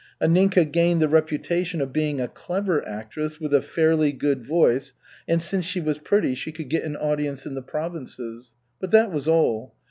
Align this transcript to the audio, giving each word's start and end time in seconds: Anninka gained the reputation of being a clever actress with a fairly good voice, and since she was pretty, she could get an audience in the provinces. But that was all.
Anninka 0.19 0.65
gained 0.71 0.99
the 0.99 1.07
reputation 1.07 1.79
of 1.79 1.93
being 1.93 2.19
a 2.19 2.27
clever 2.27 2.83
actress 2.87 3.39
with 3.39 3.53
a 3.53 3.61
fairly 3.61 4.11
good 4.11 4.43
voice, 4.43 4.95
and 5.27 5.39
since 5.43 5.63
she 5.63 5.79
was 5.79 5.99
pretty, 5.99 6.33
she 6.33 6.51
could 6.51 6.69
get 6.69 6.83
an 6.83 6.95
audience 6.95 7.45
in 7.45 7.53
the 7.53 7.61
provinces. 7.61 8.51
But 8.79 8.89
that 8.89 9.11
was 9.11 9.27
all. 9.27 9.75